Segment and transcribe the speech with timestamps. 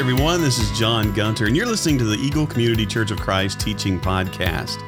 [0.00, 3.60] Everyone, this is John Gunter, and you're listening to the Eagle Community Church of Christ
[3.60, 4.80] Teaching Podcast.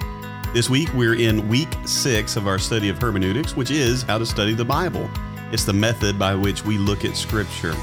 [0.55, 4.25] This week we're in week six of our study of hermeneutics, which is how to
[4.25, 5.11] study the Bible.
[5.53, 7.77] It's the method by which we look at Scripture.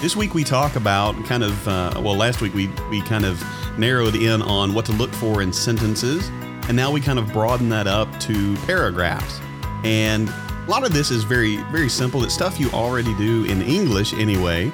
[0.00, 3.40] This week we talk about kind of, uh, well, last week we, we kind of
[3.78, 6.28] narrowed in on what to look for in sentences,
[6.66, 9.40] and now we kind of broaden that up to paragraphs.
[9.84, 12.24] And a lot of this is very, very simple.
[12.24, 14.72] It's stuff you already do in English anyway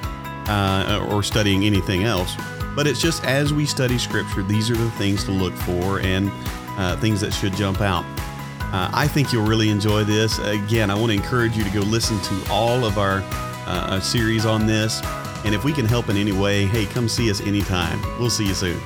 [0.51, 2.35] uh, or studying anything else.
[2.75, 6.31] But it's just as we study Scripture, these are the things to look for and
[6.77, 8.05] uh, things that should jump out.
[8.73, 10.39] Uh, I think you'll really enjoy this.
[10.39, 13.23] Again, I want to encourage you to go listen to all of our
[13.67, 15.01] uh, series on this.
[15.45, 18.01] And if we can help in any way, hey, come see us anytime.
[18.19, 18.81] We'll see you soon.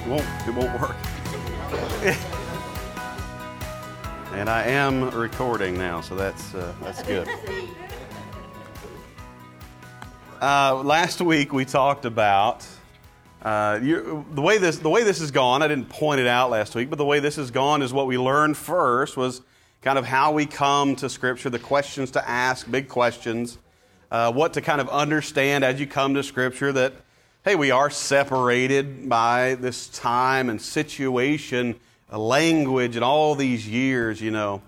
[0.00, 0.96] It won't, it won't work.
[4.38, 7.28] And I am recording now, so that's uh, that's good.
[10.40, 12.64] Uh, last week we talked about
[13.42, 15.60] uh, you, the way this the way this has gone.
[15.60, 18.06] I didn't point it out last week, but the way this has gone is what
[18.06, 19.42] we learned first was
[19.82, 23.58] kind of how we come to Scripture, the questions to ask, big questions,
[24.12, 26.72] uh, what to kind of understand as you come to Scripture.
[26.72, 26.92] That
[27.44, 31.80] hey, we are separated by this time and situation
[32.16, 34.62] language and all these years, you know.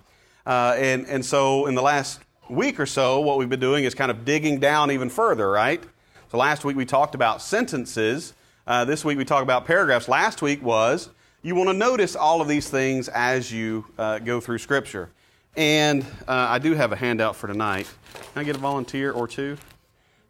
[0.44, 3.94] Uh, and, and so in the last week or so, what we've been doing is
[3.94, 5.82] kind of digging down even further, right?
[6.30, 8.34] So last week we talked about sentences.
[8.66, 10.08] Uh, this week we talked about paragraphs.
[10.08, 11.08] Last week was
[11.42, 15.08] you want to notice all of these things as you uh, go through Scripture.
[15.56, 17.90] And uh, I do have a handout for tonight.
[18.14, 19.56] Can I get a volunteer or two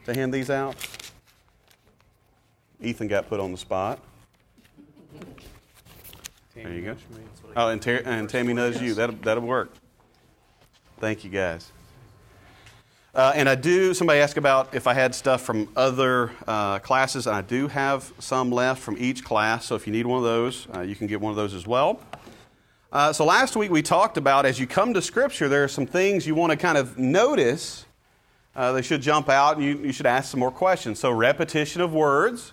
[0.05, 0.77] to hand these out?
[2.80, 4.00] Ethan got put on the spot.
[6.55, 6.96] There you go.
[7.56, 8.94] Oh, and, Ter- and Tammy knows you.
[8.94, 9.72] That'll, that'll work.
[10.98, 11.70] Thank you, guys.
[13.14, 17.27] Uh, and I do, somebody asked about if I had stuff from other uh, classes,
[17.27, 19.66] and I do have some left from each class.
[19.66, 21.66] So if you need one of those, uh, you can get one of those as
[21.66, 22.00] well.
[22.92, 25.86] Uh, so last week we talked about as you come to Scripture, there are some
[25.86, 27.84] things you want to kind of notice.
[28.55, 30.98] Uh, they should jump out, and you, you should ask some more questions.
[30.98, 32.52] So repetition of words.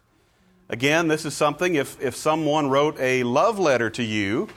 [0.70, 4.50] Again, this is something if, if someone wrote a love letter to you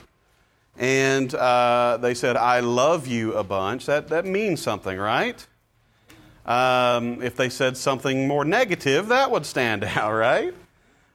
[0.77, 5.47] and uh, they said, I love you a bunch, that, that means something, right?
[6.45, 10.53] Um, if they said something more negative, that would stand out, right?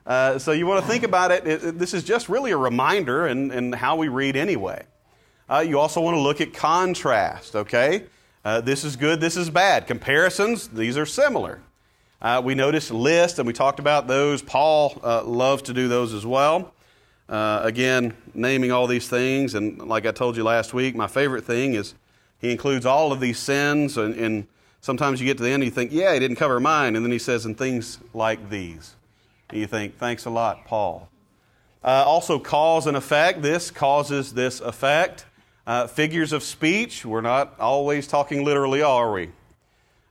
[0.06, 2.56] Uh, so you want to think about it, it, it, This is just really a
[2.56, 4.82] reminder in, in how we read anyway.
[5.46, 8.04] Uh, you also want to look at contrast, okay?
[8.46, 9.86] Uh, this is good, this is bad.
[9.86, 11.60] Comparisons, these are similar.
[12.20, 14.42] Uh, we noticed lists, and we talked about those.
[14.42, 16.72] Paul uh, loves to do those as well.
[17.28, 21.44] Uh, again, naming all these things, and like I told you last week, my favorite
[21.44, 21.94] thing is
[22.38, 24.46] he includes all of these sins, and, and
[24.80, 27.04] sometimes you get to the end and you think, yeah, he didn't cover mine, and
[27.04, 28.94] then he says, and things like these.
[29.50, 31.08] And you think, thanks a lot, Paul.
[31.84, 33.42] Uh, also, cause and effect.
[33.42, 35.24] This causes this effect.
[35.66, 37.04] Uh, figures of speech.
[37.04, 39.30] We're not always talking literally, are we?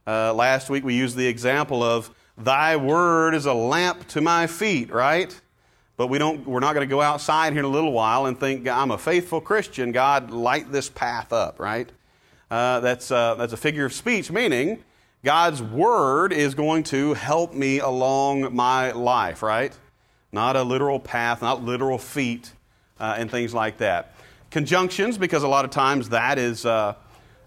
[0.08, 4.46] Uh, last week we used the example of thy word is a lamp to my
[4.46, 5.42] feet, right?
[5.98, 8.40] But we don't, we're not going to go outside here in a little while and
[8.40, 9.92] think, I'm a faithful Christian.
[9.92, 11.90] God, light this path up, right?
[12.52, 14.84] Uh, that's, uh, that's a figure of speech, meaning
[15.24, 19.76] God's word is going to help me along my life, right?
[20.32, 22.52] Not a literal path, not literal feet,
[23.00, 24.14] uh, and things like that.
[24.52, 26.94] Conjunctions, because a lot of times that is, uh,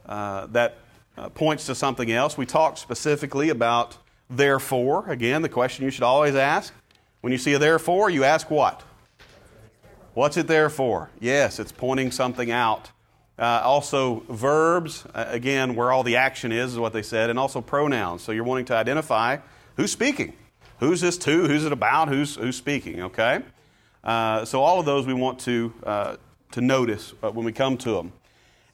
[0.07, 0.79] uh, that
[1.19, 2.39] uh, points to something else.
[2.39, 3.99] We talked specifically about
[4.31, 5.09] therefore.
[5.11, 6.73] Again, the question you should always ask
[7.21, 8.83] when you see a therefore, you ask what?
[10.15, 11.11] What's it there for?
[11.21, 12.91] Yes, it's pointing something out.
[13.39, 17.39] Uh, also, verbs, uh, again, where all the action is, is what they said, and
[17.39, 18.23] also pronouns.
[18.23, 19.39] So you're wanting to identify
[19.77, 20.35] who's speaking.
[20.81, 21.47] Who's this to?
[21.47, 22.09] Who's it about?
[22.09, 23.43] Who's, who's speaking, okay?
[24.03, 26.17] Uh, so all of those we want to, uh,
[26.53, 28.13] to notice uh, when we come to them.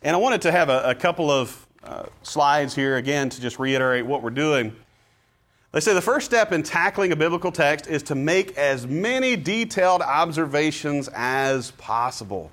[0.03, 3.59] And I wanted to have a, a couple of uh, slides here again to just
[3.59, 4.75] reiterate what we're doing.
[5.73, 9.37] They say the first step in tackling a biblical text is to make as many
[9.37, 12.53] detailed observations as possible.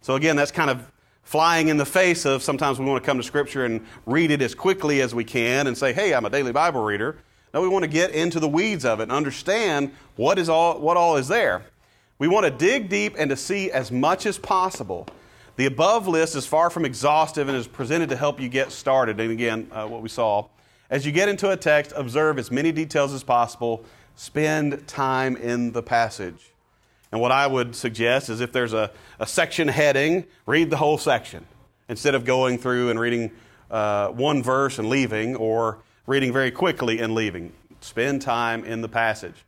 [0.00, 0.90] So, again, that's kind of
[1.22, 4.42] flying in the face of sometimes we want to come to Scripture and read it
[4.42, 7.16] as quickly as we can and say, hey, I'm a daily Bible reader.
[7.54, 10.78] No, we want to get into the weeds of it and understand what, is all,
[10.80, 11.64] what all is there.
[12.18, 15.06] We want to dig deep and to see as much as possible
[15.56, 19.18] the above list is far from exhaustive and is presented to help you get started.
[19.18, 20.48] And again, uh, what we saw.
[20.90, 23.84] As you get into a text, observe as many details as possible.
[24.14, 26.52] Spend time in the passage.
[27.10, 30.98] And what I would suggest is if there's a, a section heading, read the whole
[30.98, 31.46] section
[31.88, 33.30] instead of going through and reading
[33.70, 37.52] uh, one verse and leaving or reading very quickly and leaving.
[37.80, 39.44] Spend time in the passage.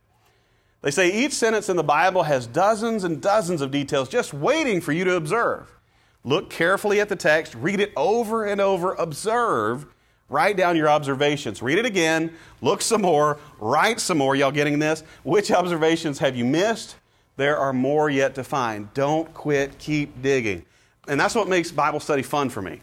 [0.81, 4.81] They say each sentence in the Bible has dozens and dozens of details just waiting
[4.81, 5.78] for you to observe.
[6.23, 9.85] Look carefully at the text, read it over and over, observe,
[10.27, 11.61] write down your observations.
[11.61, 14.35] Read it again, look some more, write some more.
[14.35, 15.03] Y'all getting this?
[15.23, 16.97] Which observations have you missed?
[17.37, 18.93] There are more yet to find.
[18.93, 20.65] Don't quit, keep digging.
[21.07, 22.81] And that's what makes Bible study fun for me.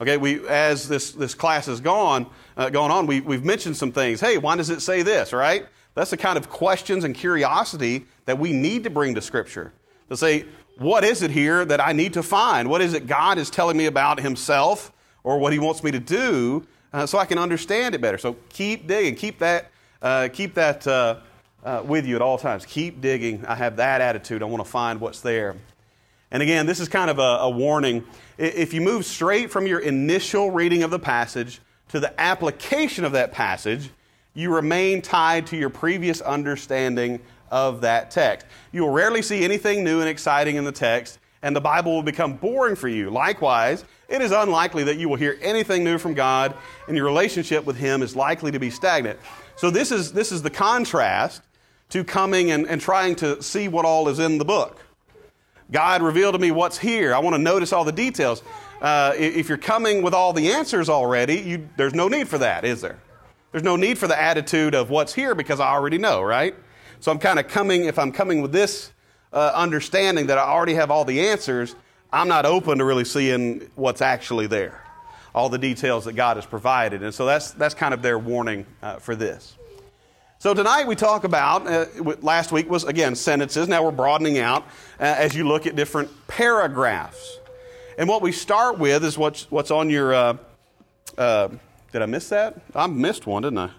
[0.00, 2.26] Okay, we, as this, this class has gone,
[2.56, 4.18] uh, on, we, we've mentioned some things.
[4.18, 5.66] Hey, why does it say this, right?
[5.94, 9.74] That's the kind of questions and curiosity that we need to bring to Scripture.
[10.08, 10.46] To say,
[10.80, 12.70] what is it here that I need to find?
[12.70, 14.90] What is it God is telling me about Himself
[15.22, 18.16] or what He wants me to do uh, so I can understand it better?
[18.16, 19.14] So keep digging.
[19.14, 21.16] Keep that, uh, keep that uh,
[21.62, 22.64] uh with you at all times.
[22.64, 23.44] Keep digging.
[23.44, 24.42] I have that attitude.
[24.42, 25.54] I want to find what's there.
[26.30, 28.06] And again, this is kind of a, a warning.
[28.38, 33.12] If you move straight from your initial reading of the passage to the application of
[33.12, 33.90] that passage,
[34.34, 38.46] you remain tied to your previous understanding of that text.
[38.72, 42.02] You will rarely see anything new and exciting in the text, and the Bible will
[42.02, 43.10] become boring for you.
[43.10, 46.54] Likewise, it is unlikely that you will hear anything new from God,
[46.86, 49.18] and your relationship with Him is likely to be stagnant.
[49.56, 51.42] So, this is, this is the contrast
[51.90, 54.80] to coming and, and trying to see what all is in the book.
[55.70, 57.14] God revealed to me what's here.
[57.14, 58.42] I want to notice all the details.
[58.80, 62.64] Uh, if you're coming with all the answers already, you, there's no need for that,
[62.64, 62.98] is there?
[63.52, 66.54] There's no need for the attitude of what's here because I already know, right?
[67.00, 68.92] So I'm kind of coming, if I'm coming with this
[69.32, 71.74] uh, understanding that I already have all the answers,
[72.12, 74.84] I'm not open to really seeing what's actually there,
[75.34, 77.02] all the details that God has provided.
[77.02, 79.56] And so that's, that's kind of their warning uh, for this.
[80.38, 81.86] So tonight we talk about, uh,
[82.22, 84.62] last week was again sentences, now we're broadening out
[84.98, 87.38] uh, as you look at different paragraphs.
[87.98, 90.36] And what we start with is what's, what's on your, uh,
[91.18, 91.48] uh
[91.92, 92.60] did I miss that?
[92.74, 93.70] I missed one, didn't I?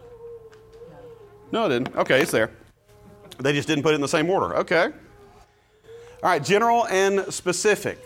[1.52, 1.96] No, I didn't.
[1.96, 2.52] Okay, it's there.
[3.40, 4.56] They just didn't put it in the same order.
[4.58, 4.86] Okay.
[6.24, 8.00] All right, general and specific.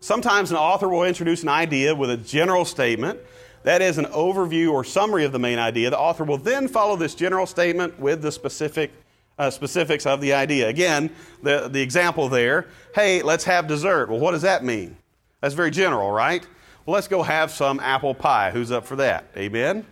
[0.00, 3.18] Sometimes an author will introduce an idea with a general statement
[3.64, 5.90] that is an overview or summary of the main idea.
[5.90, 8.92] The author will then follow this general statement with the specific
[9.38, 10.68] uh, specifics of the idea.
[10.68, 11.10] Again,
[11.42, 14.08] the, the example there hey, let's have dessert.
[14.08, 14.96] Well, what does that mean?
[15.40, 16.46] That's very general, right?
[16.88, 18.50] Well, let's go have some apple pie.
[18.50, 19.26] Who's up for that?
[19.36, 19.84] Amen?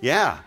[0.00, 0.38] Yeah.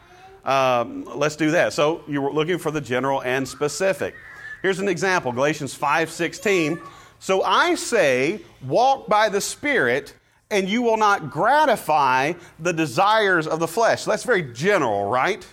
[0.45, 1.73] Um, let's do that.
[1.73, 4.15] So you were looking for the general and specific.
[4.61, 6.79] Here's an example Galatians 5:16.
[7.19, 10.13] So I say, walk by the Spirit,
[10.49, 14.05] and you will not gratify the desires of the flesh.
[14.05, 15.45] That's very general, right?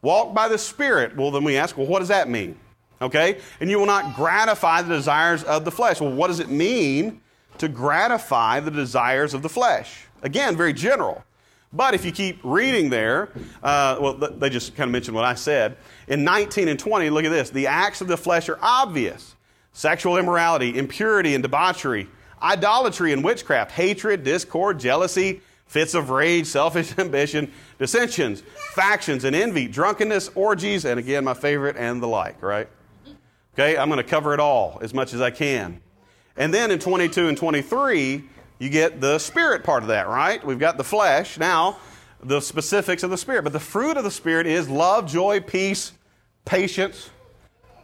[0.00, 1.14] Walk by the Spirit.
[1.14, 2.58] Well, then we ask, well, what does that mean?
[3.02, 3.38] Okay?
[3.60, 6.00] And you will not gratify the desires of the flesh.
[6.00, 7.20] Well, what does it mean
[7.60, 10.06] to gratify the desires of the flesh?
[10.22, 11.24] Again, very general.
[11.72, 13.30] But if you keep reading there,
[13.62, 15.76] uh, well, they just kind of mentioned what I said.
[16.06, 17.50] In 19 and 20, look at this.
[17.50, 19.34] The acts of the flesh are obvious
[19.72, 22.08] sexual immorality, impurity, and debauchery
[22.42, 28.42] idolatry and witchcraft, hatred, discord, jealousy, fits of rage, selfish ambition, dissensions,
[28.74, 32.68] factions, and envy, drunkenness, orgies, and again, my favorite, and the like, right?
[33.54, 35.80] Okay, I'm going to cover it all as much as I can.
[36.38, 38.24] And then in 22 and 23,
[38.58, 40.42] you get the spirit part of that, right?
[40.44, 41.36] We've got the flesh.
[41.36, 41.78] Now,
[42.22, 43.42] the specifics of the spirit.
[43.42, 45.92] But the fruit of the spirit is love, joy, peace,
[46.44, 47.10] patience,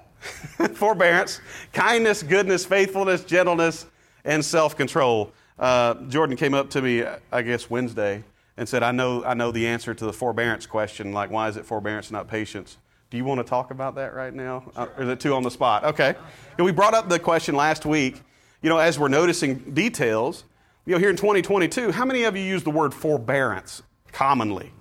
[0.74, 1.40] forbearance,
[1.72, 3.86] kindness, goodness, faithfulness, gentleness,
[4.24, 5.32] and self control.
[5.58, 8.24] Uh, Jordan came up to me, I guess, Wednesday
[8.56, 11.12] and said, I know, I know the answer to the forbearance question.
[11.12, 12.78] Like, why is it forbearance, not patience?
[13.10, 14.70] Do you want to talk about that right now?
[14.74, 15.84] Uh, or is it too on the spot?
[15.84, 16.14] Okay.
[16.56, 18.22] And we brought up the question last week.
[18.64, 20.44] You know, as we're noticing details,
[20.86, 24.72] you know, here in 2022, how many of you use the word forbearance commonly?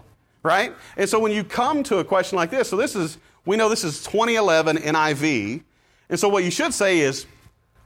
[0.41, 0.73] Right?
[0.95, 3.67] And so when you come to a question like this, so this is, we know
[3.67, 5.63] this is 2011 NIV.
[6.07, 7.25] And so what you should say is,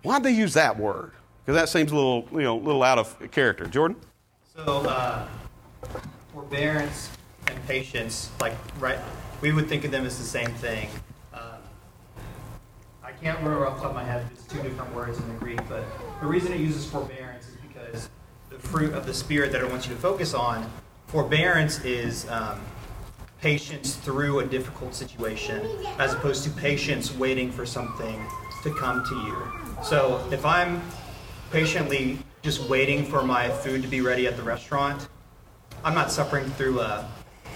[0.03, 1.13] why'd they use that word?
[1.43, 3.65] Because that seems a little, you know, a little out of character.
[3.65, 3.97] Jordan?
[4.55, 5.27] So, uh,
[6.31, 7.09] forbearance
[7.47, 8.99] and patience, like, right,
[9.41, 10.89] we would think of them as the same thing.
[13.19, 15.33] I can't remember off the top of my head it's two different words in the
[15.35, 15.83] Greek, but
[16.21, 18.09] the reason it uses forbearance is because
[18.49, 20.69] the fruit of the Spirit that it wants you to focus on,
[21.07, 22.61] forbearance is um,
[23.41, 28.23] patience through a difficult situation, as opposed to patience waiting for something
[28.61, 29.83] to come to you.
[29.83, 30.81] So if I'm
[31.51, 35.07] patiently just waiting for my food to be ready at the restaurant,
[35.83, 37.09] I'm not suffering through a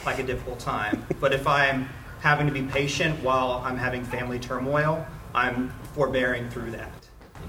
[0.07, 1.05] like a difficult time.
[1.19, 1.87] But if I'm
[2.21, 6.91] having to be patient while I'm having family turmoil, I'm forbearing through that.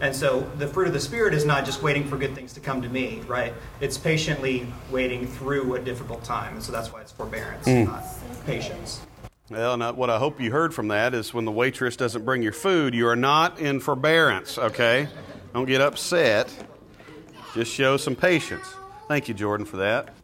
[0.00, 2.60] And so the fruit of the Spirit is not just waiting for good things to
[2.60, 3.54] come to me, right?
[3.80, 6.54] It's patiently waiting through a difficult time.
[6.54, 7.86] And so that's why it's forbearance, mm.
[7.86, 8.04] not
[8.44, 9.00] patience.
[9.48, 12.42] Well, not, what I hope you heard from that is when the waitress doesn't bring
[12.42, 15.08] your food, you are not in forbearance, okay?
[15.52, 16.52] Don't get upset.
[17.54, 18.66] Just show some patience.
[19.08, 20.14] Thank you, Jordan, for that.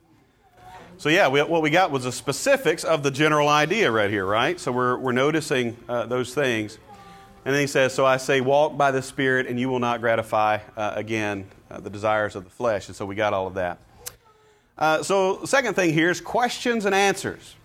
[0.97, 4.25] So, yeah, we, what we got was the specifics of the general idea right here,
[4.25, 4.59] right?
[4.59, 6.79] So, we're, we're noticing uh, those things.
[7.45, 10.01] And then he says, So I say, walk by the Spirit, and you will not
[10.01, 12.89] gratify, uh, again, uh, the desires of the flesh.
[12.89, 13.79] And so we got all of that.
[14.77, 17.57] Uh, so, second thing here is questions and answers.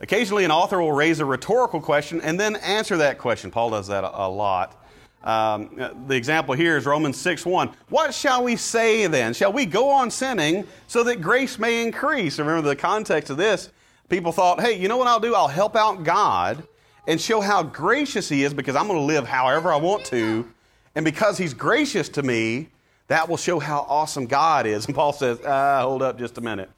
[0.00, 3.50] Occasionally, an author will raise a rhetorical question and then answer that question.
[3.50, 4.80] Paul does that a, a lot.
[5.22, 5.70] Um,
[6.06, 7.70] the example here is Romans 6 1.
[7.88, 9.32] What shall we say then?
[9.32, 12.38] Shall we go on sinning so that grace may increase?
[12.38, 13.70] Remember the context of this.
[14.10, 15.34] People thought, hey, you know what I'll do?
[15.34, 16.62] I'll help out God
[17.06, 20.48] and show how gracious He is because I'm going to live however I want to.
[20.94, 22.68] And because He's gracious to me,
[23.08, 24.86] that will show how awesome God is.
[24.86, 26.70] And Paul says, ah, hold up just a minute.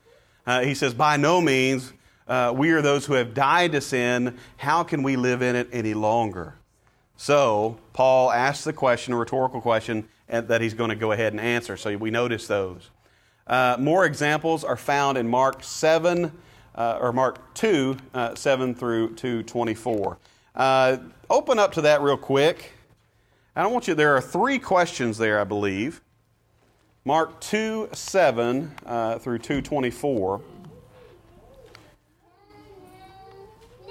[0.46, 1.92] Uh, he says, by no means,
[2.28, 4.36] uh, we are those who have died to sin.
[4.56, 6.54] How can we live in it any longer?
[7.16, 11.40] So, Paul asks the question, a rhetorical question, that he's going to go ahead and
[11.40, 11.76] answer.
[11.76, 12.90] So, we notice those.
[13.46, 16.32] Uh, more examples are found in Mark 7,
[16.76, 20.18] uh, or Mark 2, uh, 7 through 224.
[20.54, 20.96] Uh,
[21.30, 22.72] open up to that real quick.
[23.54, 26.02] I don't want you, there are three questions there, I believe.
[27.04, 30.40] Mark 2, 7 uh, through 224.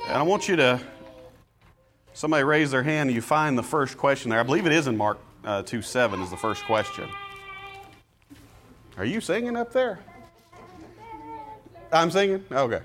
[0.07, 0.79] And I want you to
[2.15, 4.39] Somebody raise their hand and you find the first question there.
[4.39, 7.09] I believe it is in Mark uh, 2 7 is the first question.
[8.97, 9.99] Are you singing up there?
[11.95, 12.43] I'm singing?
[12.51, 12.81] Okay.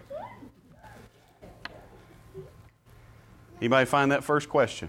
[3.60, 4.88] Anybody find that first question?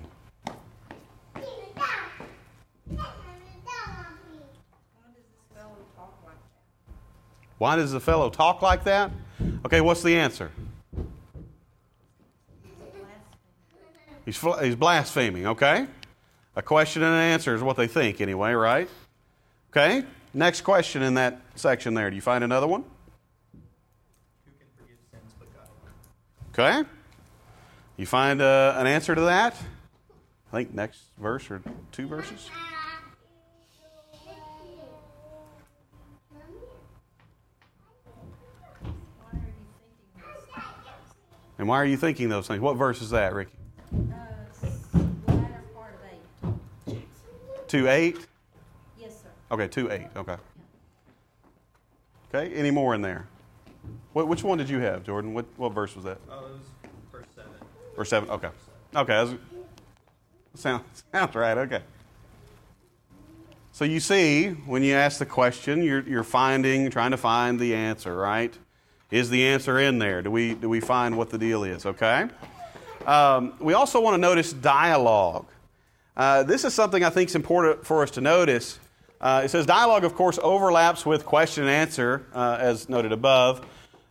[7.58, 9.12] Why does the fellow talk like that?
[9.66, 10.52] Okay, what's the answer?
[14.26, 15.88] He's, he's blaspheming, okay?
[16.56, 18.88] A question and an answer is what they think, anyway, right?
[19.72, 20.04] Okay?
[20.34, 22.10] Next question in that section there.
[22.10, 22.84] Do you find another one?
[26.54, 26.84] Okay?
[27.98, 29.56] You find uh, an answer to that?
[30.52, 32.50] I think next verse or two verses.
[41.58, 42.60] And why are you thinking those things?
[42.60, 43.52] What verse is that, Ricky?
[47.68, 48.18] Two eight.
[49.00, 49.30] Yes, sir.
[49.52, 50.08] Okay, two eight.
[50.18, 50.36] Okay.
[52.34, 52.54] Okay.
[52.54, 53.28] Any more in there?
[54.14, 55.34] What, which one did you have, Jordan?
[55.34, 56.18] What what verse was that?
[56.30, 56.62] Oh, it was
[57.12, 57.52] verse seven.
[57.96, 58.30] Verse seven.
[58.30, 58.50] Okay.
[58.96, 59.14] Okay.
[59.14, 59.36] Was,
[60.56, 61.58] sounds sounds right.
[61.58, 61.82] Okay.
[63.74, 67.74] So you see, when you ask the question, you're you're finding, trying to find the
[67.74, 68.54] answer, right?
[69.12, 70.22] Is the answer in there?
[70.22, 71.86] Do we do we find what the deal is?
[71.86, 72.28] Okay.
[73.06, 75.48] Um, we also want to notice dialogue.
[76.16, 78.78] Uh, this is something I think is important for us to notice.
[79.20, 83.66] Uh, it says dialogue, of course, overlaps with question and answer, uh, as noted above.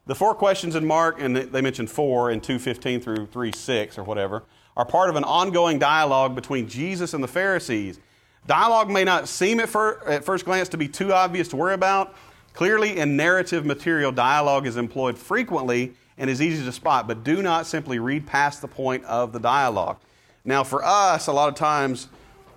[0.07, 4.43] The four questions in Mark, and they mentioned four in 2.15 through 3.6 or whatever,
[4.77, 8.01] are part of an ongoing dialogue between Jesus and the Pharisees.
[8.47, 11.75] Dialogue may not seem at, fir- at first glance to be too obvious to worry
[11.75, 12.15] about.
[12.55, 17.43] Clearly, in narrative material, dialogue is employed frequently and is easy to spot, but do
[17.43, 19.99] not simply read past the point of the dialogue.
[20.45, 22.09] Now, for us, a lot of times,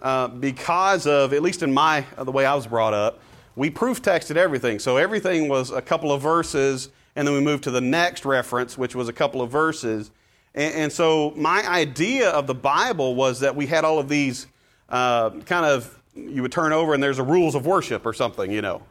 [0.02, 3.20] uh, because of, at least in my, the way I was brought up,
[3.56, 4.80] we proof texted everything.
[4.80, 8.78] So everything was a couple of verses, and then we moved to the next reference,
[8.78, 10.12] which was a couple of verses.
[10.56, 14.48] And, and so my idea of the Bible was that we had all of these
[14.90, 18.52] uh, kind of, you would turn over and there's a rules of worship or something,
[18.52, 18.82] you know.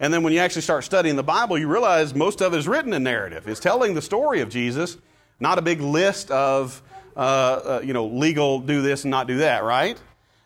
[0.00, 2.66] And then when you actually start studying the Bible, you realize most of it is
[2.66, 3.46] written in narrative.
[3.46, 4.98] It's telling the story of Jesus,
[5.40, 6.82] not a big list of
[7.16, 10.00] uh, uh, you know, legal do this and not do that, right?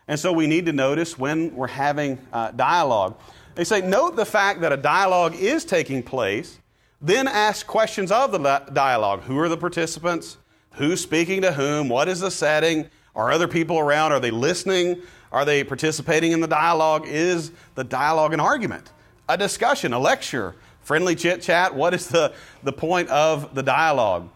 [0.06, 3.18] And so we need to notice when we're having uh, dialogue.
[3.54, 6.58] They say, note the fact that a dialogue is taking place,
[7.00, 8.38] then ask questions of the
[8.72, 9.22] dialogue.
[9.22, 10.38] Who are the participants?
[10.74, 11.88] Who's speaking to whom?
[11.88, 12.88] What is the setting?
[13.14, 14.12] Are other people around?
[14.12, 15.02] Are they listening?
[15.30, 17.06] Are they participating in the dialogue?
[17.06, 18.92] Is the dialogue an argument,
[19.28, 21.74] a discussion, a lecture, friendly chit chat?
[21.74, 24.30] What is the, the point of the dialogue?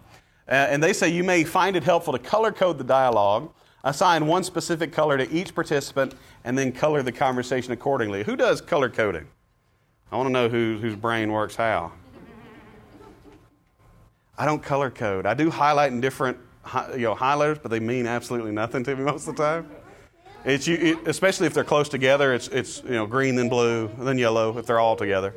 [0.48, 3.52] Uh, and they say you may find it helpful to color code the dialogue,
[3.84, 6.14] assign one specific color to each participant,
[6.44, 8.22] and then color the conversation accordingly.
[8.24, 9.26] Who does color coding?
[10.10, 11.92] I want to know who, whose brain works how.
[14.36, 15.26] I don't color code.
[15.26, 16.38] I do highlight in different
[16.92, 19.70] you know, highlighters, but they mean absolutely nothing to me most of the time.
[20.44, 22.34] It's it, especially if they're close together.
[22.34, 25.34] It's it's you know green then blue then yellow if they're all together.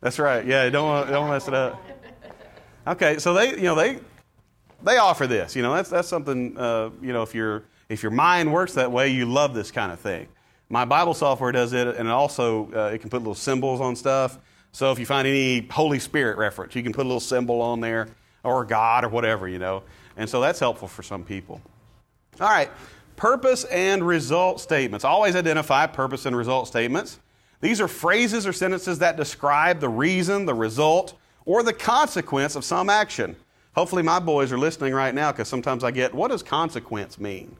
[0.00, 0.44] That's right.
[0.46, 1.82] Yeah, don't don't mess it up.
[2.86, 3.98] Okay, so they you know they
[4.84, 5.56] they offer this.
[5.56, 8.92] You know that's that's something uh, you know if your if your mind works that
[8.92, 10.28] way, you love this kind of thing.
[10.68, 13.96] My Bible software does it, and it also uh, it can put little symbols on
[13.96, 14.38] stuff.
[14.72, 17.80] So if you find any Holy Spirit reference, you can put a little symbol on
[17.80, 18.08] there,
[18.44, 19.82] or God, or whatever, you know.
[20.16, 21.60] And so that's helpful for some people.
[22.40, 22.70] All right,
[23.16, 25.04] purpose and result statements.
[25.04, 27.18] Always identify purpose and result statements.
[27.60, 32.64] These are phrases or sentences that describe the reason, the result, or the consequence of
[32.64, 33.36] some action.
[33.74, 37.54] Hopefully, my boys are listening right now because sometimes I get, what does consequence mean?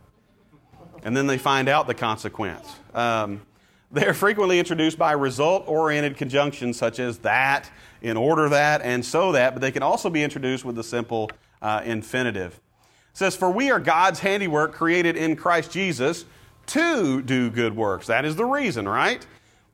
[1.03, 2.75] And then they find out the consequence.
[2.95, 3.43] Um,
[3.91, 7.71] they're frequently introduced by result oriented conjunctions such as that,
[8.03, 11.31] in order that, and so that, but they can also be introduced with the simple
[11.61, 12.55] uh, infinitive.
[12.55, 16.25] It says, For we are God's handiwork created in Christ Jesus
[16.67, 18.07] to do good works.
[18.07, 19.27] That is the reason, right?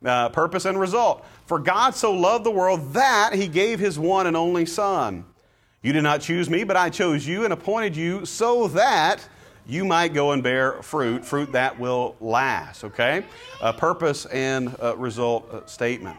[0.04, 1.24] Uh, purpose and result.
[1.46, 5.24] For God so loved the world that he gave his one and only Son.
[5.82, 9.26] You did not choose me, but I chose you and appointed you so that
[9.68, 13.24] you might go and bear fruit, fruit that will last, okay?
[13.60, 16.16] A purpose and a result uh, statement.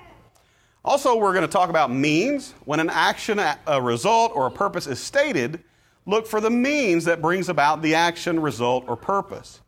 [0.83, 2.53] Also, we're going to talk about means.
[2.65, 5.61] When an action, a result, or a purpose is stated,
[6.05, 9.61] look for the means that brings about the action, result, or purpose.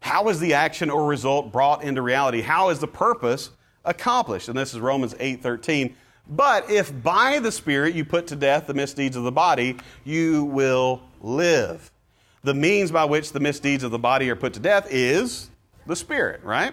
[0.00, 2.40] How is the action or result brought into reality?
[2.40, 3.50] How is the purpose
[3.84, 4.48] accomplished?
[4.48, 5.96] And this is Romans 8:13.
[6.28, 10.44] But if by the Spirit you put to death the misdeeds of the body, you
[10.44, 11.90] will live
[12.46, 15.50] the means by which the misdeeds of the body are put to death is
[15.84, 16.72] the Spirit, right?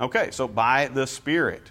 [0.00, 1.70] Okay, so by the Spirit.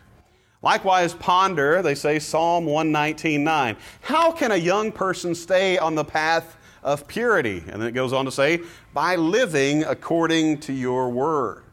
[0.61, 3.75] Likewise, ponder, they say Psalm 119.9.
[3.99, 7.61] How can a young person stay on the path of purity?
[7.67, 8.61] And then it goes on to say,
[8.93, 11.65] by living according to your word.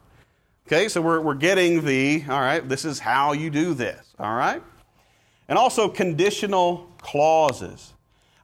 [0.67, 4.35] Okay, so we're, we're getting the, all right, this is how you do this, all
[4.35, 4.61] right?
[5.49, 7.95] And also conditional clauses.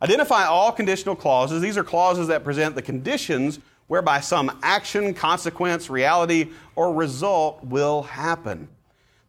[0.03, 1.63] Identify all conditional clauses.
[1.63, 8.03] These are clauses that present the conditions whereby some action, consequence, reality, or result will
[8.03, 8.69] happen.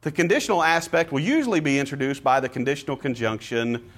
[0.01, 3.89] The conditional aspect will usually be introduced by the conditional conjunction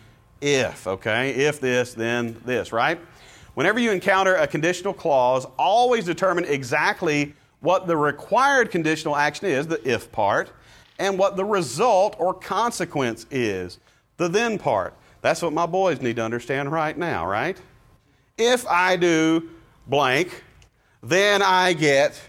[0.42, 1.32] if, okay?
[1.32, 3.00] If this, then this, right?
[3.56, 9.68] Whenever you encounter a conditional clause, always determine exactly what the required conditional action is,
[9.68, 10.50] the if part,
[10.98, 13.80] and what the result or consequence is,
[14.18, 14.94] the then part.
[15.22, 17.60] That's what my boys need to understand right now, right?
[18.38, 19.50] If I do
[19.88, 20.44] blank,
[21.04, 22.20] then I get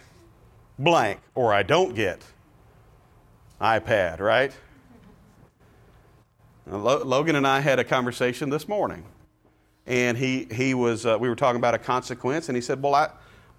[0.79, 2.25] blank, or I don't get
[3.61, 4.53] iPad, right?
[6.67, 9.05] Logan and I had a conversation this morning,
[9.87, 12.95] and he, he was, uh, we were talking about a consequence, and he said, Well,
[12.95, 13.11] I,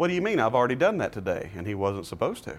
[0.02, 0.40] what do you mean?
[0.40, 1.52] I've already done that today.
[1.56, 2.58] And he wasn't supposed to.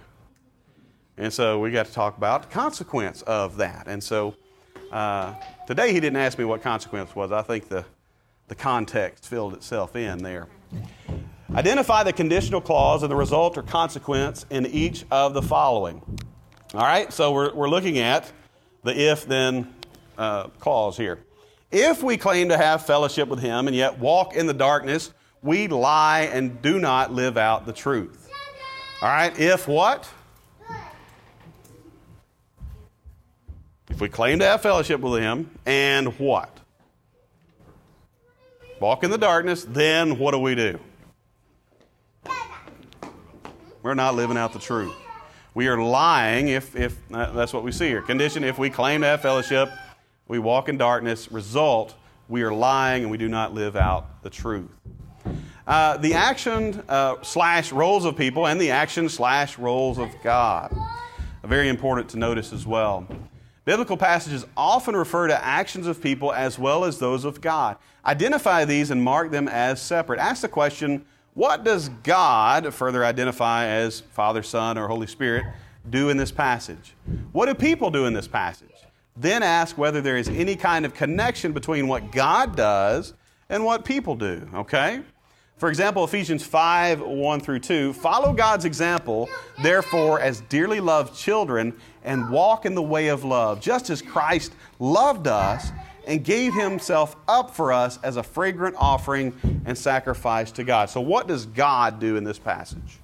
[1.16, 3.88] And so we got to talk about the consequence of that.
[3.88, 4.36] And so
[4.90, 5.34] uh,
[5.66, 7.32] today he didn't ask me what consequence was.
[7.32, 7.84] I think the,
[8.48, 10.48] the context filled itself in there.
[11.54, 16.02] Identify the conditional clause and the result or consequence in each of the following.
[16.74, 18.30] All right, so we're, we're looking at
[18.82, 19.74] the if then
[20.16, 21.18] uh, clause here.
[21.70, 25.68] If we claim to have fellowship with him and yet walk in the darkness, we
[25.68, 28.30] lie and do not live out the truth.
[29.02, 30.08] All right, if what?
[33.92, 36.60] If we claim to have fellowship with Him, and what?
[38.80, 40.80] Walk in the darkness, then what do we do?
[43.82, 44.94] We're not living out the truth.
[45.52, 48.00] We are lying if, if uh, that's what we see here.
[48.00, 49.68] Condition if we claim to have fellowship,
[50.26, 51.30] we walk in darkness.
[51.30, 51.94] Result,
[52.30, 54.70] we are lying and we do not live out the truth.
[55.66, 60.74] Uh, the action uh, slash roles of people and the action slash roles of God.
[61.44, 63.06] Very important to notice as well.
[63.64, 67.76] Biblical passages often refer to actions of people as well as those of God.
[68.04, 70.18] Identify these and mark them as separate.
[70.18, 75.46] Ask the question what does God, further identify as Father, Son, or Holy Spirit,
[75.88, 76.94] do in this passage?
[77.32, 78.68] What do people do in this passage?
[79.16, 83.14] Then ask whether there is any kind of connection between what God does
[83.48, 85.02] and what people do, okay?
[85.58, 89.28] For example, Ephesians 5 1 through 2 follow God's example,
[89.62, 94.54] therefore, as dearly loved children, and walk in the way of love, just as Christ
[94.78, 95.70] loved us
[96.06, 99.32] and gave himself up for us as a fragrant offering
[99.64, 100.90] and sacrifice to God.
[100.90, 102.98] So, what does God do in this passage?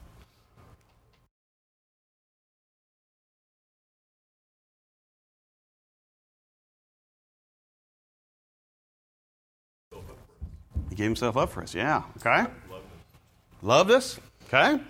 [10.99, 12.03] Gave himself up for us, yeah.
[12.17, 12.45] Okay?
[13.63, 14.81] Loved us, okay?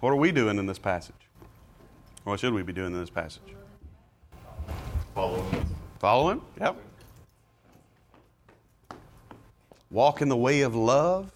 [0.00, 1.14] What are we doing in this passage?
[2.24, 3.42] What should we be doing in this passage?
[5.14, 5.44] Following.
[5.50, 5.66] Him.
[5.98, 6.40] Following?
[6.58, 6.76] Yep.
[9.90, 11.30] Walk in the way of love.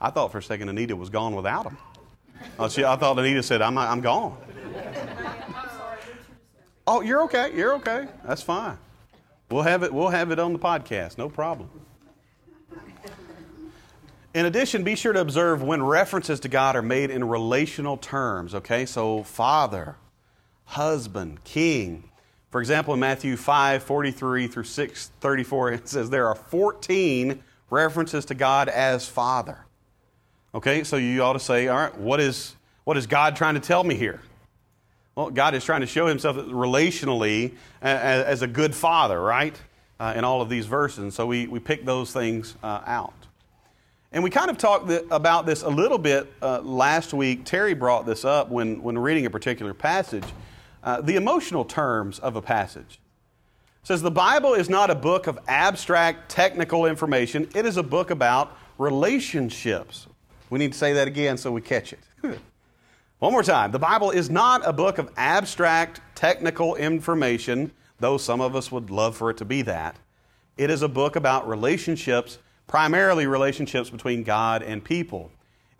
[0.00, 1.76] I thought for a second Anita was gone without him.
[2.60, 4.38] Oh, she, I thought Anita said, I'm, I'm gone.
[6.90, 7.54] Oh, you're okay.
[7.54, 8.08] You're okay.
[8.24, 8.78] That's fine.
[9.50, 11.18] We'll have it, we'll have it on the podcast.
[11.18, 11.68] No problem.
[14.32, 18.54] In addition, be sure to observe when references to God are made in relational terms,
[18.54, 18.86] okay?
[18.86, 19.96] So, father,
[20.64, 22.08] husband, king.
[22.50, 28.24] For example, in Matthew 5 43 through 6 34, it says there are 14 references
[28.24, 29.66] to God as father.
[30.54, 33.60] Okay, so you ought to say, all right, what is, what is God trying to
[33.60, 34.22] tell me here?
[35.18, 39.60] Well, God is trying to show himself relationally as, a good father, right?
[39.98, 40.98] Uh, in all of these verses.
[40.98, 43.26] And so we, we pick those things uh, out.
[44.12, 47.44] And we kind of talked about this a little bit uh, last week.
[47.44, 50.22] Terry brought this up when, when reading a particular passage.
[50.84, 53.00] Uh, the emotional terms of a passage.
[53.82, 57.82] It says the Bible is not a book of abstract technical information, it is a
[57.82, 60.06] book about relationships.
[60.48, 61.98] We need to say that again so we catch it.
[63.18, 63.72] One more time.
[63.72, 68.90] The Bible is not a book of abstract technical information, though some of us would
[68.90, 69.96] love for it to be that.
[70.56, 75.32] It is a book about relationships primarily relationships between God and people.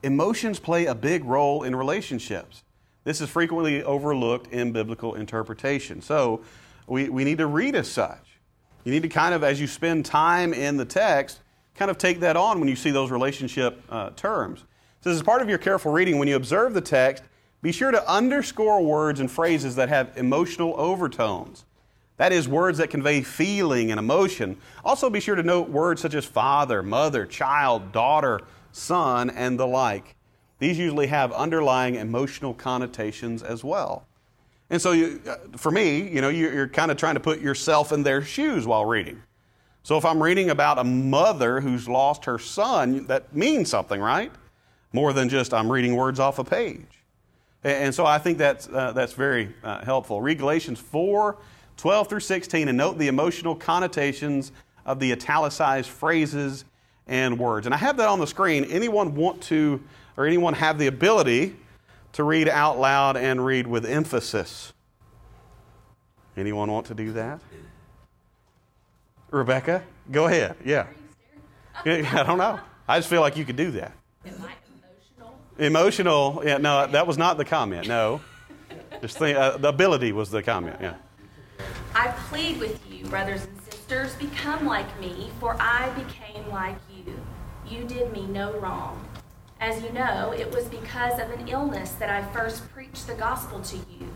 [0.03, 2.65] Emotions play a big role in relationships.
[3.05, 6.03] This is frequently overlooked in biblical interpretation.
[6.03, 6.41] So
[6.87, 8.39] we, we need to read as such.
[8.85, 11.41] You need to kind of, as you spend time in the text,
[11.75, 14.65] kind of take that on when you see those relationship uh, terms.
[15.01, 17.23] So, as part of your careful reading, when you observe the text,
[17.63, 21.65] be sure to underscore words and phrases that have emotional overtones.
[22.17, 24.57] That is, words that convey feeling and emotion.
[24.85, 28.41] Also, be sure to note words such as father, mother, child, daughter,
[28.73, 30.17] son, and the like.
[30.59, 34.05] These usually have underlying emotional connotations as well.
[34.71, 37.93] And so, you, uh, for me, you know, you're kind of trying to put yourself
[37.93, 39.23] in their shoes while reading.
[39.85, 44.33] So, if I'm reading about a mother who's lost her son, that means something, right?
[44.93, 46.87] More than just I'm reading words off a page.
[47.65, 50.21] And so, I think that's, uh, that's very uh, helpful.
[50.23, 51.37] Read Galatians 4
[51.77, 54.53] 12 through 16 and note the emotional connotations
[54.85, 56.65] of the italicized phrases
[57.07, 57.67] and words.
[57.67, 58.65] And I have that on the screen.
[58.65, 59.81] Anyone want to,
[60.17, 61.57] or anyone have the ability
[62.13, 64.73] to read out loud and read with emphasis?
[66.37, 67.41] Anyone want to do that?
[69.31, 70.57] Rebecca, go ahead.
[70.65, 70.87] Yeah.
[71.85, 72.59] I don't know.
[72.89, 73.93] I just feel like you could do that.
[75.59, 76.43] Emotional.
[76.45, 77.89] Yeah, no, that was not the comment.
[77.89, 78.21] No.
[79.01, 80.77] Just think, uh, the ability was the comment.
[80.81, 80.95] Yeah.
[81.95, 87.21] I plead with you, brothers and sisters, become like me, for I became like you.
[87.69, 89.05] You did me no wrong.
[89.61, 93.61] As you know, it was because of an illness that I first preached the gospel
[93.61, 94.09] to you.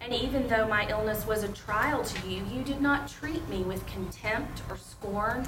[0.00, 3.62] And even though my illness was a trial to you, you did not treat me
[3.62, 5.46] with contempt or scorn.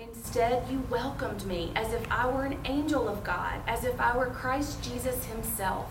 [0.00, 4.16] Instead, you welcomed me as if I were an angel of God, as if I
[4.16, 5.90] were Christ Jesus Himself.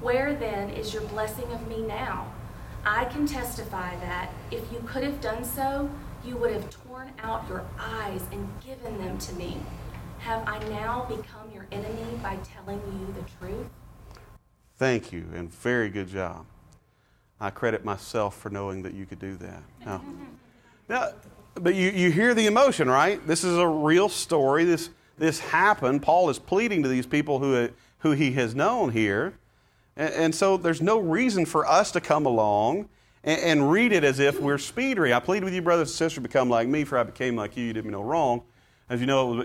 [0.00, 2.32] Where then is your blessing of me now?
[2.84, 5.88] I can testify that if you could have done so,
[6.24, 9.56] you would have torn out your eyes and given them to me.
[10.18, 13.66] Have I now become your enemy by telling you the truth?
[14.78, 16.44] Thank you, and very good job.
[17.40, 19.62] I credit myself for knowing that you could do that.
[19.86, 20.00] No.
[20.88, 21.10] now,
[21.54, 23.24] but you, you hear the emotion, right?
[23.26, 24.64] This is a real story.
[24.64, 26.02] This, this happened.
[26.02, 29.34] Paul is pleading to these people who, who he has known here.
[29.96, 32.88] And, and so there's no reason for us to come along
[33.24, 35.14] and, and, read it as if we're speed reading.
[35.14, 37.64] I plead with you, brothers and sisters, become like me, for I became like you.
[37.64, 38.42] You did me no wrong.
[38.88, 39.44] As you know,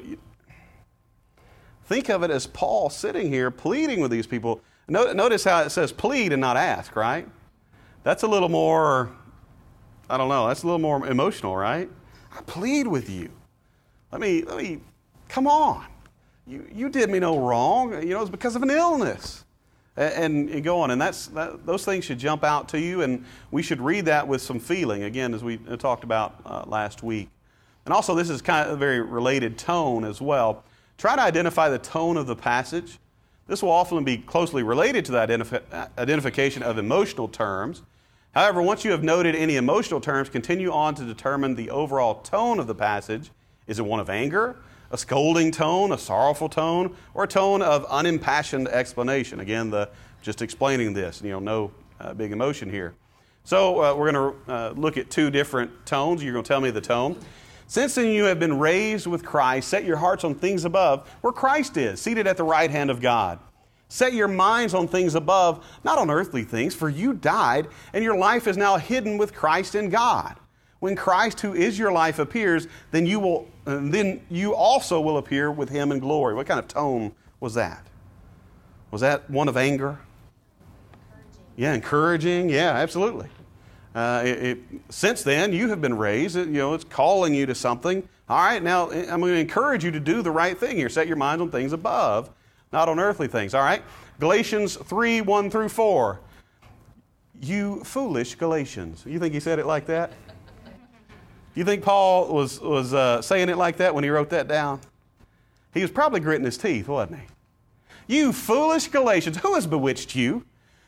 [1.86, 4.62] think of it as Paul sitting here pleading with these people.
[4.88, 7.28] Notice how it says plead and not ask, right?
[8.04, 9.10] That's a little more,
[10.10, 11.90] I don't know, that's a little more emotional, right?
[12.36, 13.30] I plead with you.
[14.12, 14.80] Let me, let me,
[15.30, 15.86] come on.
[16.46, 17.94] You, you did me no wrong.
[17.94, 19.46] You know, it's because of an illness
[19.96, 20.92] and, and go on.
[20.92, 24.28] And that's, that, those things should jump out to you, and we should read that
[24.28, 27.30] with some feeling, again, as we uh, talked about uh, last week.
[27.86, 30.64] And also, this is kind of a very related tone as well.
[30.98, 33.00] Try to identify the tone of the passage.
[33.48, 37.82] This will often be closely related to the identif- identification of emotional terms.
[38.34, 42.60] However, once you have noted any emotional terms, continue on to determine the overall tone
[42.60, 43.32] of the passage.
[43.68, 44.58] Is it one of anger?
[44.94, 49.40] a scolding tone, a sorrowful tone, or a tone of unimpassioned explanation.
[49.40, 49.90] Again, the
[50.22, 52.94] just explaining this, you know, no uh, big emotion here.
[53.44, 56.24] So uh, we're going to uh, look at two different tones.
[56.24, 57.18] You're going to tell me the tone.
[57.68, 61.34] Since then you have been raised with Christ, set your hearts on things above, where
[61.34, 63.40] Christ is, seated at the right hand of God.
[63.94, 68.18] Set your minds on things above, not on earthly things, for you died, and your
[68.18, 70.36] life is now hidden with Christ in God.
[70.80, 75.52] When Christ, who is your life, appears, then you will then you also will appear
[75.52, 76.34] with him in glory.
[76.34, 77.86] What kind of tone was that?
[78.90, 80.00] Was that one of anger?
[81.06, 81.54] Encouraging.
[81.56, 82.50] Yeah, encouraging.
[82.50, 83.30] Yeah, absolutely.
[83.94, 84.58] Uh, it, it,
[84.90, 86.36] since then, you have been raised.
[86.36, 88.10] You know, it's calling you to something.
[88.28, 90.90] All right, now I'm going to encourage you to do the right thing here.
[90.90, 92.32] Set your minds on things above,
[92.74, 93.54] not on earthly things.
[93.54, 93.82] All right?
[94.20, 96.20] Galatians 3 1 through 4.
[97.42, 99.04] You foolish Galatians.
[99.06, 100.12] You think he said it like that?
[101.56, 104.82] You think Paul was, was uh, saying it like that when he wrote that down?
[105.74, 108.16] He was probably gritting his teeth, wasn't he?
[108.16, 110.46] You foolish Galatians, who has bewitched you?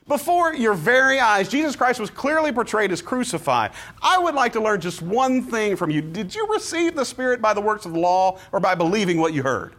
[0.08, 3.72] Before your very eyes, Jesus Christ was clearly portrayed as crucified.
[4.02, 6.02] I would like to learn just one thing from you.
[6.02, 9.34] Did you receive the Spirit by the works of the law or by believing what
[9.34, 9.74] you heard?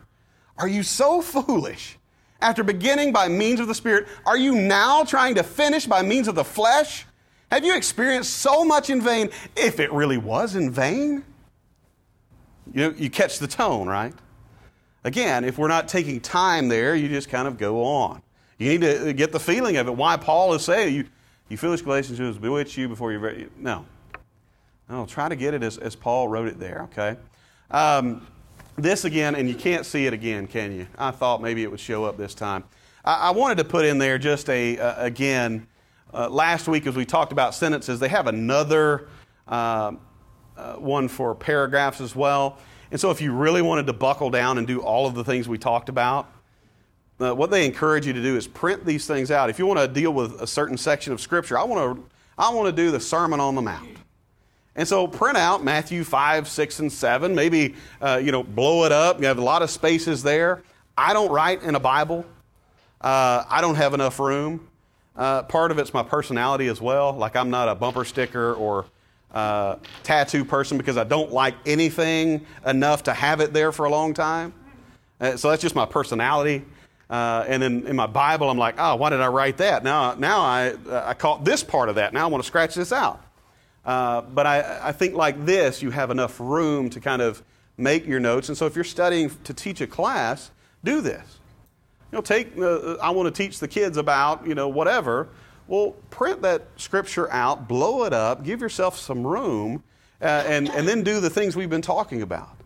[0.59, 1.99] Are you so foolish?
[2.41, 6.29] After beginning by means of the Spirit, are you now trying to finish by means
[6.29, 7.07] of the flesh?
[7.51, 11.25] Have you experienced so much in vain if it really was in vain?
[12.75, 14.13] You, know, you catch the tone, right?
[15.05, 18.23] Again, if we're not taking time there, you just kind of go on.
[18.59, 19.95] You need to get the feeling of it.
[19.95, 21.05] Why Paul is saying, you,
[21.49, 23.49] you foolish Galatians, who has bewitched you before you're very.
[23.57, 23.87] No.
[24.89, 27.17] No, try to get it as, as Paul wrote it there, okay?
[27.71, 28.27] Um,
[28.77, 30.87] this again, and you can't see it again, can you?
[30.99, 32.65] I thought maybe it would show up this time.
[33.05, 35.67] I, I wanted to put in there just a, uh, again,
[36.13, 39.09] uh, last week as we talked about sentences, they have another
[39.49, 39.93] uh,
[40.57, 42.59] uh, one for paragraphs as well.
[42.91, 45.49] And so if you really wanted to buckle down and do all of the things
[45.49, 46.31] we talked about,
[47.19, 49.51] uh, what they encourage you to do is print these things out.
[49.51, 52.05] If you want to deal with a certain section of Scripture, I want to,
[52.39, 53.89] I want to do the Sermon on the Mount.
[54.77, 57.35] And so print out Matthew 5, 6, and 7.
[57.35, 59.21] Maybe, uh, you know, blow it up.
[59.21, 60.63] You have a lot of spaces there.
[60.97, 62.27] I don't write in a Bible.
[63.01, 64.69] Uh, I don't have enough room.
[65.17, 67.13] Uh, part of it's my personality as well.
[67.13, 68.85] Like I'm not a bumper sticker or
[69.33, 73.91] uh, tattoo person because I don't like anything enough to have it there for a
[73.91, 74.53] long time.
[75.21, 76.65] Uh, so that's just my personality.
[77.09, 79.85] Uh, and then in my Bible, I'm like, oh, why did I write that?
[79.85, 82.13] Now, now I, I caught this part of that.
[82.13, 83.23] Now I want to scratch this out.
[83.87, 87.43] Uh, but I, I think like this, you have enough room to kind of
[87.79, 88.49] make your notes.
[88.49, 90.51] And so if you're studying to teach a class,
[90.83, 91.39] do this.
[92.11, 95.29] You know, take, uh, I want to teach the kids about, you know, whatever.
[95.69, 99.85] Well, print that scripture out, blow it up, give yourself some room,
[100.21, 102.57] uh, and, and then do the things we've been talking about.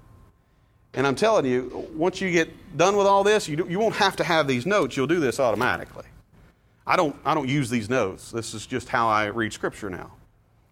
[0.95, 3.97] And I'm telling you, once you get done with all this, you, do, you won't
[3.97, 4.97] have to have these notes.
[4.97, 6.07] You'll do this automatically.
[6.87, 8.31] I don't, I don't use these notes.
[8.33, 10.13] This is just how I read Scripture now.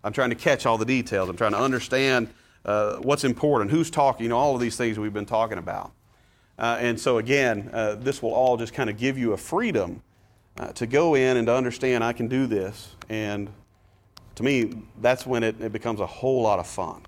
[0.04, 1.28] I'm trying to catch all the details.
[1.28, 2.28] I'm trying to understand
[2.64, 5.92] uh, what's important, who's talking, you know, all of these things we've been talking about.
[6.58, 10.02] Uh, and so, again, uh, this will all just kind of give you a freedom
[10.58, 12.94] uh, to go in and to understand I can do this.
[13.08, 13.48] And
[14.34, 17.02] to me, that's when it, it becomes a whole lot of fun.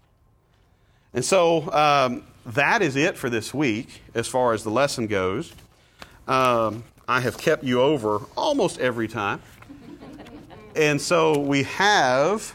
[1.12, 5.52] And so, um, that is it for this week as far as the lesson goes.
[6.26, 9.42] Um, I have kept you over almost every time.
[10.76, 12.54] And so we have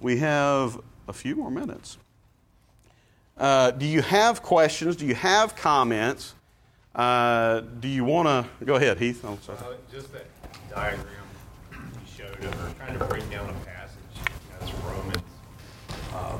[0.00, 1.98] we have a few more minutes.
[3.36, 4.96] Uh, do you have questions?
[4.96, 6.34] Do you have comments?
[6.94, 9.24] Uh, do you want to go ahead, Heath?
[9.24, 10.26] Oh, uh, just that
[10.70, 11.06] diagram
[11.72, 13.98] you showed of trying to break down a passage.
[14.58, 15.22] That's Romans.
[16.12, 16.38] Uh,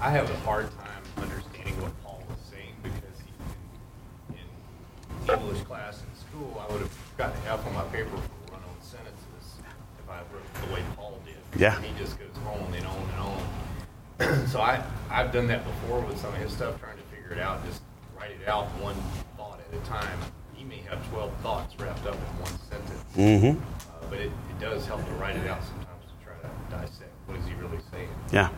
[0.00, 5.62] I have a hard time understanding what Paul was saying because he, in, in English
[5.62, 8.76] class in school, I would have gotten an F on my paper for run on
[8.82, 9.56] sentences
[9.98, 11.36] if I wrote the way Paul did.
[11.58, 11.80] Yeah.
[11.80, 14.46] He just goes on and on and on.
[14.48, 17.38] so I, I've done that before with some of his stuff, trying to figure it
[17.38, 17.82] out, just
[18.18, 18.96] write it out one
[19.36, 20.18] thought at a time.
[20.54, 23.04] He may have 12 thoughts wrapped up in one sentence.
[23.16, 23.60] Mm-hmm.
[23.60, 27.10] Uh, but it, it does help to write it out sometimes to try to dissect
[27.26, 28.08] what is he really saying.
[28.32, 28.48] Yeah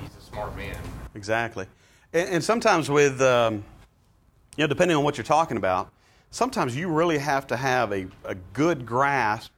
[0.00, 0.76] he's a smart man.
[1.14, 1.66] Exactly.
[2.12, 3.64] And, and sometimes with, um,
[4.56, 5.90] you know, depending on what you're talking about,
[6.30, 9.52] sometimes you really have to have a, a good grasp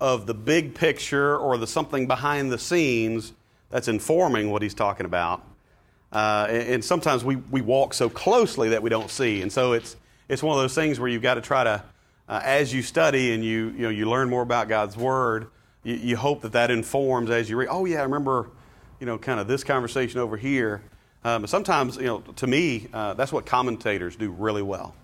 [0.00, 3.32] of the big picture or the something behind the scenes
[3.70, 5.42] that's informing what he's talking about.
[6.12, 9.42] Uh, and, and, sometimes we, we walk so closely that we don't see.
[9.42, 9.96] And so it's,
[10.28, 11.82] it's one of those things where you've got to try to,
[12.28, 15.48] uh, as you study and you, you, know, you learn more about God's Word,
[15.82, 17.68] you, you hope that that informs as you read.
[17.70, 18.50] Oh, yeah, I remember
[19.00, 20.82] you know, kind of this conversation over here.
[21.24, 24.94] Um, sometimes, you know, to me, uh, that's what commentators do really well.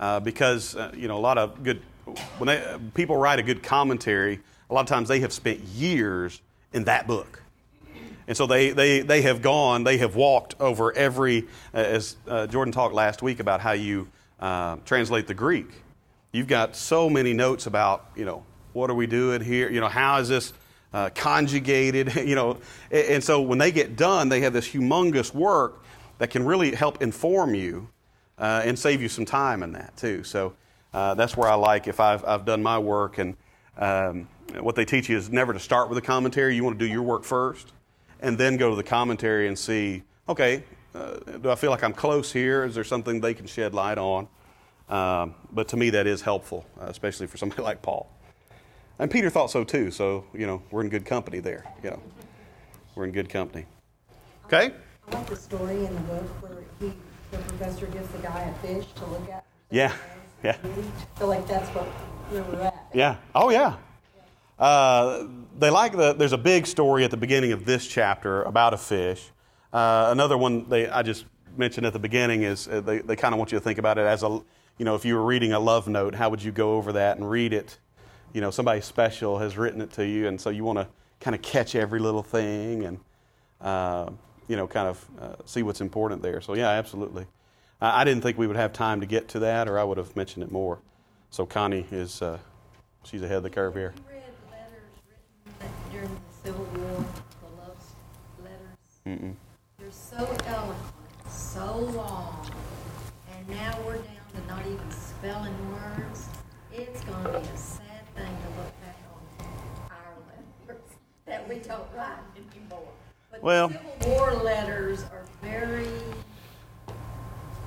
[0.00, 1.82] Uh, because, uh, you know, a lot of good,
[2.38, 4.40] when they, people write a good commentary,
[4.70, 6.40] a lot of times they have spent years
[6.72, 7.42] in that book.
[8.26, 12.46] And so they, they, they have gone, they have walked over every, uh, as uh,
[12.46, 15.70] Jordan talked last week about how you uh, translate the Greek.
[16.30, 18.44] You've got so many notes about, you know,
[18.74, 19.70] what are we doing here?
[19.70, 20.52] You know, how is this
[20.92, 22.14] uh, conjugated?
[22.16, 22.58] you know,
[22.90, 25.82] and, and so when they get done, they have this humongous work
[26.18, 27.88] that can really help inform you
[28.36, 30.22] uh, and save you some time in that too.
[30.22, 30.52] So
[30.92, 33.36] uh, that's where I like if I've, I've done my work and
[33.76, 34.28] um,
[34.60, 36.56] what they teach you is never to start with a commentary.
[36.56, 37.72] You want to do your work first
[38.20, 41.92] and then go to the commentary and see, okay, uh, do I feel like I'm
[41.92, 42.64] close here?
[42.64, 44.28] Is there something they can shed light on?
[44.88, 48.10] Um, but to me, that is helpful, uh, especially for somebody like Paul.
[48.98, 51.64] And Peter thought so too, so, you know, we're in good company there.
[51.84, 52.02] You know,
[52.96, 53.64] we're in good company.
[54.46, 54.72] Okay?
[55.06, 56.92] I like the story in the book where he,
[57.30, 59.44] the professor gives the guy a fish to look at.
[59.70, 59.92] Yeah,
[60.42, 60.56] yeah.
[60.62, 62.86] I feel like that's what, where we're at.
[62.94, 63.16] Yeah.
[63.34, 63.76] Oh, yeah.
[64.58, 65.26] Uh,
[65.58, 66.14] they like the.
[66.14, 69.30] There's a big story at the beginning of this chapter about a fish.
[69.72, 73.34] Uh, another one they I just mentioned at the beginning is uh, they, they kind
[73.34, 74.40] of want you to think about it as a
[74.78, 77.18] you know if you were reading a love note, how would you go over that
[77.18, 77.78] and read it?
[78.32, 80.88] You know, somebody special has written it to you, and so you want to
[81.20, 83.00] kind of catch every little thing and
[83.60, 84.10] uh,
[84.48, 86.40] you know kind of uh, see what's important there.
[86.40, 87.26] So yeah, absolutely.
[87.80, 89.98] I, I didn't think we would have time to get to that, or I would
[89.98, 90.78] have mentioned it more.
[91.30, 92.38] So Connie is uh,
[93.04, 93.92] she's ahead of the curve here.
[93.96, 94.92] You read letters
[95.60, 97.04] written during the Civil War,
[97.40, 97.76] the love
[98.42, 99.00] letters.
[99.06, 99.34] Mm-mm.
[99.78, 100.78] They're so eloquent,
[101.28, 102.50] so long,
[103.34, 106.28] and now we're down to not even spelling words.
[106.72, 108.96] It's going to be a sad thing to look back
[109.40, 110.14] on our
[110.68, 110.82] letters
[111.26, 112.88] that we don't write anymore.
[113.30, 115.88] But Well- the Civil War letters are very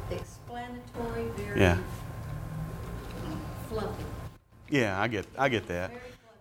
[0.10, 1.78] explanatory, very Yeah.
[3.69, 4.04] fluffy.
[4.72, 5.92] Yeah, I get I get that.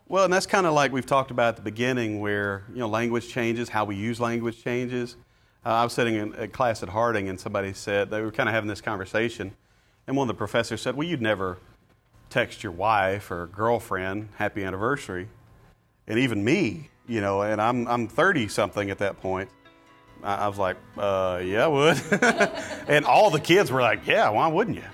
[0.09, 2.89] Well, and that's kind of like we've talked about at the beginning, where you know
[2.89, 5.17] language changes, how we use language changes.
[5.67, 8.49] Uh, I was sitting in a class at Harding, and somebody said they were kind
[8.49, 9.53] of having this conversation,
[10.07, 11.59] and one of the professors said, "Well, you'd never
[12.31, 15.29] text your wife or girlfriend happy anniversary,"
[16.07, 19.51] and even me, you know, and I'm I'm 30 something at that point.
[20.23, 22.01] I, I was like, uh, "Yeah, I would,"
[22.89, 24.85] and all the kids were like, "Yeah, why wouldn't you?"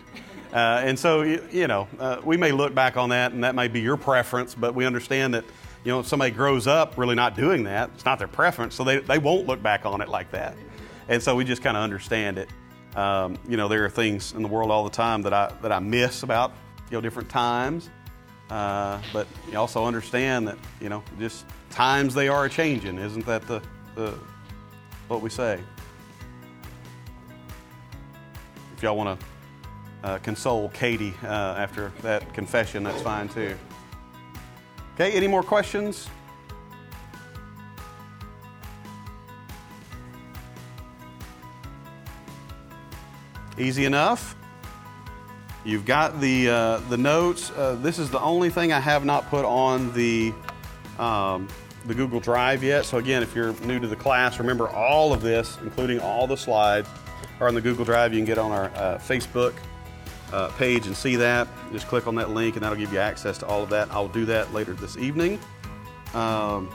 [0.52, 3.68] Uh, and so, you, know, uh, we may look back on that, and that may
[3.68, 5.44] be your preference, but we understand that,
[5.84, 8.84] you know, if somebody grows up really not doing that, it's not their preference, so
[8.84, 10.56] they, they won't look back on it like that.
[11.08, 12.48] And so we just kind of understand it.
[12.96, 15.70] Um, you know, there are things in the world all the time that I, that
[15.70, 16.52] I miss about,
[16.90, 17.90] you know, different times.
[18.48, 22.98] Uh, but you also understand that, you know, just times they are changing.
[22.98, 23.60] Isn't that the,
[23.94, 24.18] the
[25.08, 25.60] what we say?
[28.76, 29.26] If y'all want to
[30.06, 33.56] uh, console Katie uh, after that confession, that's fine too.
[34.94, 36.08] Okay, any more questions?
[43.58, 44.36] Easy enough.
[45.64, 47.50] You've got the uh, the notes.
[47.50, 50.32] Uh, this is the only thing I have not put on the
[51.00, 51.48] um,
[51.84, 52.84] the Google Drive yet.
[52.84, 56.36] So again, if you're new to the class, remember all of this, including all the
[56.36, 56.88] slides,
[57.40, 58.12] are on the Google Drive.
[58.12, 59.54] You can get on our uh, Facebook
[60.32, 61.48] uh, page and see that.
[61.72, 63.90] Just click on that link, and that'll give you access to all of that.
[63.90, 65.38] I'll do that later this evening.
[66.14, 66.70] Um,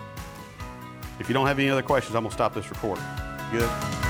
[1.19, 3.03] if you don't have any other questions, I'm gonna stop this recording.
[3.51, 4.00] Good.